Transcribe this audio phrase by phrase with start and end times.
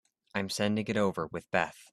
[0.33, 1.89] I'm sending it over with Beth.